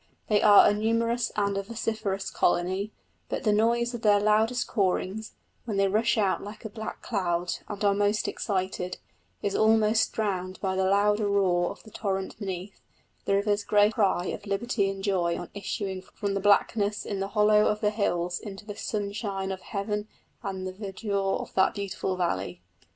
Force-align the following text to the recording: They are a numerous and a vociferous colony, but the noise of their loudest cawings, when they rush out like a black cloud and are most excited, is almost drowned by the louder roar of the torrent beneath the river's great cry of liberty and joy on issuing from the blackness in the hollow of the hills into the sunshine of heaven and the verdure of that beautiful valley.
They 0.29 0.41
are 0.41 0.67
a 0.67 0.73
numerous 0.73 1.31
and 1.35 1.55
a 1.59 1.61
vociferous 1.61 2.31
colony, 2.31 2.91
but 3.29 3.43
the 3.43 3.53
noise 3.53 3.93
of 3.93 4.01
their 4.01 4.19
loudest 4.19 4.65
cawings, 4.67 5.33
when 5.65 5.77
they 5.77 5.87
rush 5.87 6.17
out 6.17 6.43
like 6.43 6.65
a 6.65 6.69
black 6.71 7.03
cloud 7.03 7.53
and 7.67 7.85
are 7.85 7.93
most 7.93 8.27
excited, 8.27 8.97
is 9.43 9.53
almost 9.55 10.11
drowned 10.11 10.59
by 10.59 10.75
the 10.75 10.85
louder 10.89 11.27
roar 11.29 11.69
of 11.69 11.83
the 11.83 11.91
torrent 11.91 12.39
beneath 12.39 12.81
the 13.25 13.35
river's 13.35 13.63
great 13.63 13.93
cry 13.93 14.25
of 14.29 14.47
liberty 14.47 14.89
and 14.89 15.03
joy 15.03 15.37
on 15.37 15.51
issuing 15.53 16.01
from 16.01 16.33
the 16.33 16.39
blackness 16.39 17.05
in 17.05 17.19
the 17.19 17.27
hollow 17.37 17.67
of 17.67 17.79
the 17.81 17.91
hills 17.91 18.39
into 18.39 18.65
the 18.65 18.75
sunshine 18.75 19.51
of 19.51 19.61
heaven 19.61 20.07
and 20.41 20.65
the 20.65 20.73
verdure 20.73 21.39
of 21.39 21.53
that 21.53 21.75
beautiful 21.75 22.15
valley. 22.17 22.59